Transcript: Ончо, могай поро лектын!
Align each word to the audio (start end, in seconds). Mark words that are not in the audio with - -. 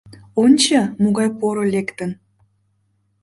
Ончо, 0.43 0.79
могай 1.01 1.29
поро 1.39 1.63
лектын! 1.73 2.11